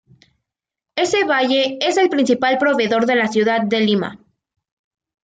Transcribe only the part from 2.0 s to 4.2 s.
principal proveedor de la ciudad de Lima.